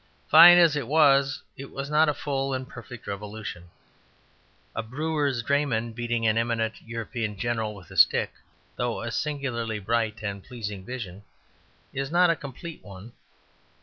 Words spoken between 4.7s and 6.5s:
A brewer's drayman beating an